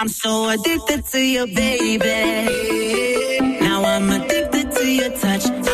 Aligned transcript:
I'm 0.00 0.08
so 0.08 0.48
addicted 0.48 1.06
to 1.06 1.18
you, 1.20 1.46
baby. 1.48 3.40
Now 3.60 3.82
I'm 3.84 4.08
addicted 4.10 4.70
to 4.72 4.86
your 4.86 5.10
touch. 5.18 5.67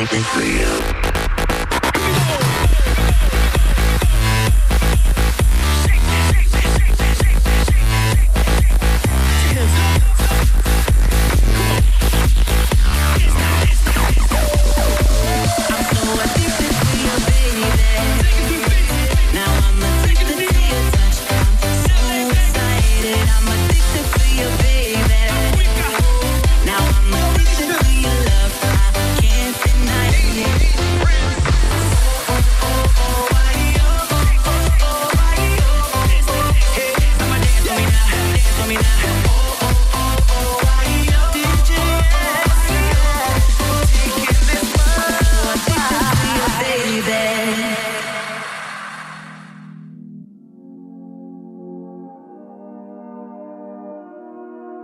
waiting 0.00 0.22
for 0.22 0.42
you. 0.42 0.79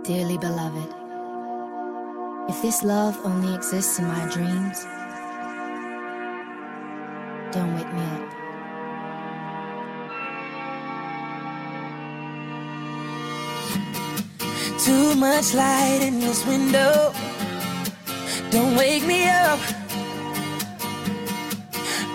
dearly 0.07 0.37
beloved. 0.37 0.89
If 2.47 2.61
this 2.61 2.81
love 2.81 3.19
only 3.25 3.53
exists 3.53 3.99
in 3.99 4.07
my 4.07 4.25
dreams, 4.29 4.85
don't 7.51 7.75
wake 7.75 7.91
me 7.91 8.03
up. 8.15 8.29
Too 14.79 15.15
much 15.15 15.53
light 15.53 15.99
in 16.01 16.21
this 16.21 16.45
window. 16.45 17.13
Don't 18.49 18.77
wake 18.77 19.05
me 19.05 19.27
up. 19.27 19.59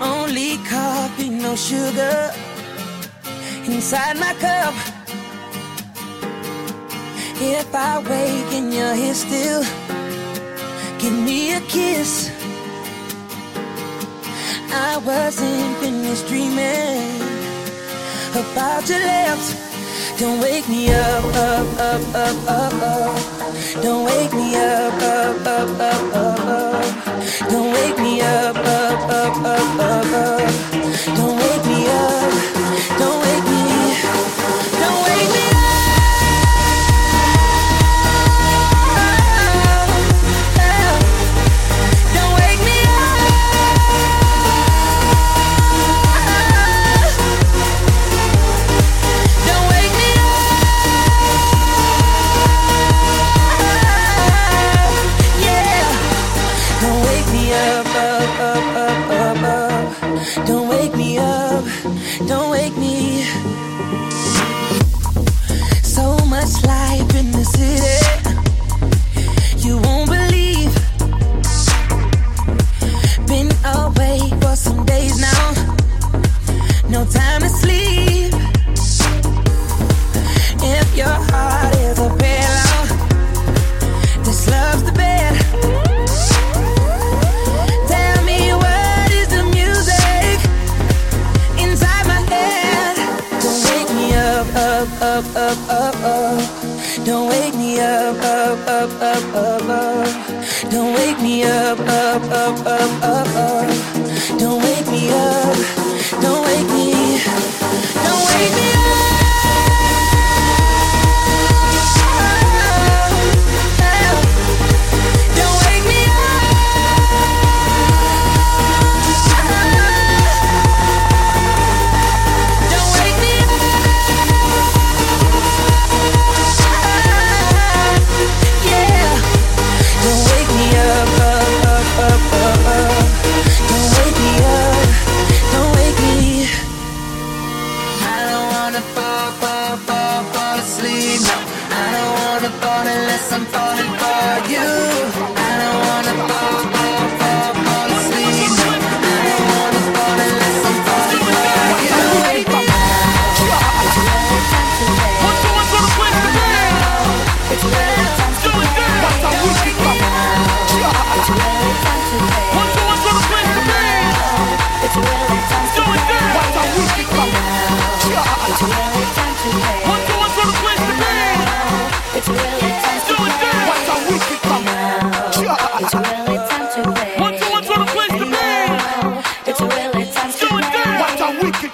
Only 0.01 0.57
coffee, 0.65 1.29
no 1.29 1.55
sugar 1.57 2.33
inside 3.67 4.17
my 4.17 4.33
cup. 4.41 4.92
If 7.45 7.75
I 7.75 7.99
wake 7.99 8.55
and 8.55 8.73
you're 8.73 8.95
here 8.95 9.15
still, 9.15 9.63
give 11.01 11.13
me 11.13 11.55
a 11.55 11.61
kiss. 11.63 12.31
I 14.71 14.97
wasn't 15.05 15.77
finished 15.79 16.29
dreaming 16.29 17.21
about 18.31 18.89
your 18.89 19.01
lips. 19.01 19.59
Don't 20.21 20.41
wake 20.41 20.69
me 20.69 20.93
up, 20.95 21.25
up, 21.25 21.67
up, 21.91 22.15
up, 22.15 22.49
up, 22.49 22.75
up. 22.81 23.83
Don't 23.83 24.05
wake 24.05 24.33
me 24.33 24.55
up, 24.55 24.95
up, 25.03 25.45
up, 25.45 25.81
up, 25.81 26.15
up, 26.15 26.41
up. 26.47 26.85
Don't 27.51 27.73
wake 27.73 27.99
me 27.99 28.21
up, 28.21 28.57
up, 28.57 29.01
up, 29.21 29.37
up, 29.55 29.81
up, 29.91 30.13
up. 30.15 31.17
Don't 31.17 31.37
wake 31.43 31.67
me 31.67 31.89
up. 31.89 32.32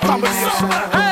family. 0.01 1.08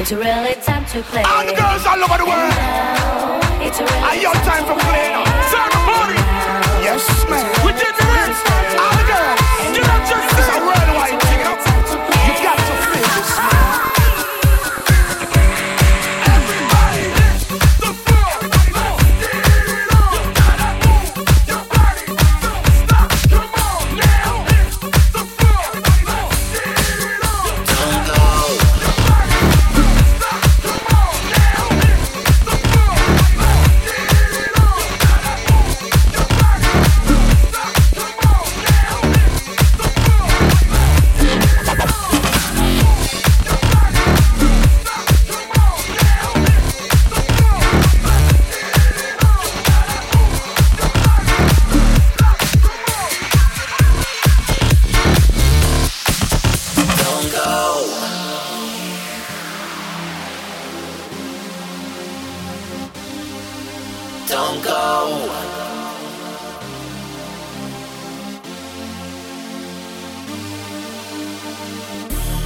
It's 0.00 0.12
really 0.12 0.54
time 0.64 0.86
to 0.96 1.02
play. 1.12 1.22
All 1.28 1.44
the 1.44 1.52
girls 1.52 1.84
all 1.84 2.00
over 2.00 2.16
the 2.16 2.24
world. 2.24 2.56
Now, 2.56 3.60
it's 3.60 3.78
really 3.78 4.00
Are 4.00 4.16
your 4.16 4.32
time, 4.32 4.64
time 4.64 4.64
for 4.64 4.80
play 4.80 5.12
now? 5.12 5.28
Turn 5.52 5.68
the 5.68 5.80
party, 5.84 6.16
Yes, 6.80 7.04
man. 7.28 7.44
We 7.60 7.72
did 7.76 7.92
the. 8.00 8.08
All 8.80 8.96
the 8.96 9.04
girls. 9.04 9.76
Get 9.76 9.84
up, 9.84 10.00
just 10.08 10.29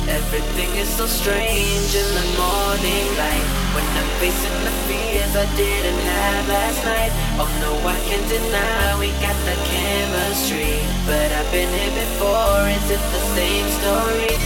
Everything 0.08 0.68
is 0.76 0.88
so 0.88 1.06
strange 1.06 1.94
in 1.96 2.08
the 2.12 2.26
morning 2.37 3.06
light. 3.16 3.46
When 3.73 3.87
I'm 3.96 4.11
facing 4.20 4.58
the 4.61 4.75
fears 4.84 5.32
I 5.34 5.46
didn't 5.56 6.02
have 6.04 6.49
last 6.49 6.84
night. 6.84 7.12
Oh 7.40 7.49
no, 7.64 7.73
I 7.88 7.96
can't 8.04 8.28
deny 8.28 9.00
we 9.00 9.08
got 9.25 9.37
the 9.49 9.56
chemistry. 9.64 10.76
But 11.08 11.32
I've 11.32 11.50
been 11.50 11.73
here 11.73 11.94
before, 12.04 12.68
is 12.68 12.87
it 12.92 13.00
the 13.00 13.23
same 13.32 13.66
story? 13.80 14.37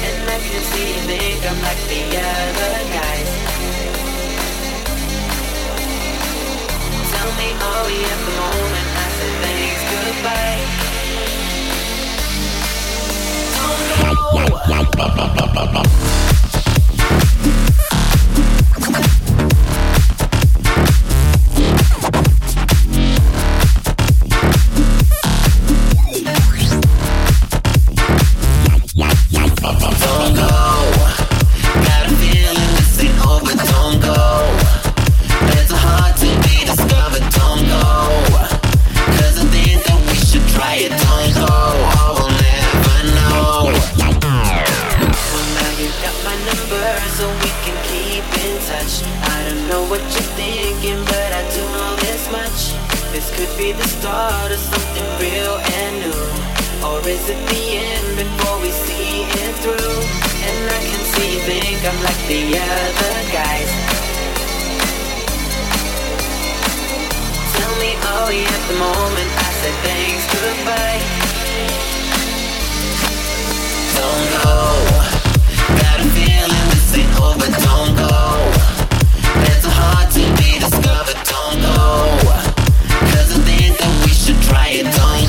And 0.00 0.24
I 0.32 0.38
can 0.40 0.62
see 0.72 0.96
you 0.96 1.00
think 1.04 1.44
I'm 1.44 1.60
like 1.60 1.82
the 1.92 2.02
other 2.16 2.76
guys. 2.96 3.30
Tell 7.12 7.30
me, 7.36 7.48
are 7.52 7.84
we 7.84 7.96
at 8.00 8.20
the 8.24 8.34
moment? 8.40 8.88
I 8.96 9.06
said 9.12 9.34
thanks, 9.44 9.82
goodbye. 9.92 10.60
Don't 13.60 14.11
Whoa. 14.32 14.62
This 53.22 53.38
could 53.38 53.56
be 53.56 53.70
the 53.70 53.86
start 53.86 54.50
of 54.50 54.58
something 54.58 55.06
real 55.22 55.54
and 55.54 55.94
new. 56.02 56.26
Or 56.82 56.98
is 57.06 57.22
it 57.30 57.38
the 57.54 57.64
end 57.78 58.18
before 58.18 58.58
we 58.58 58.70
see 58.70 59.22
it 59.22 59.54
through? 59.62 59.98
And 60.42 60.62
I 60.66 60.80
can 60.90 61.02
see 61.14 61.34
you 61.34 61.40
think 61.46 61.78
I'm 61.86 62.02
like 62.02 62.18
the 62.26 62.58
other 62.58 63.14
guys. 63.30 63.70
Tell 67.54 67.74
me, 67.78 67.94
are 68.10 68.26
we 68.26 68.42
at 68.42 68.62
the 68.66 68.76
moment? 68.82 69.30
I 69.38 69.50
said 69.62 69.76
thanks, 69.86 70.26
goodbye. 70.34 71.02
Don't 74.02 74.26
go. 74.34 74.50
Got 75.78 75.98
a 76.02 76.08
feeling 76.10 76.66
this 76.74 76.90
ain't 76.98 77.14
over. 77.22 77.50
Don't 77.70 77.94
go. 77.94 78.10
A 79.62 79.70
heart 79.70 80.10
to 80.10 80.24
be 80.42 80.58
discovered. 80.58 81.22
Don't 81.22 81.62
go. 81.62 82.51
I 83.02 83.24
think 83.44 83.78
that 83.78 84.04
we 84.04 84.12
should 84.12 84.40
try 84.42 84.68
it. 84.68 84.84
Don't 84.84 85.21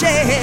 share. 0.00 0.38